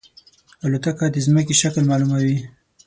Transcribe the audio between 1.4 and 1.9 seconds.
شکل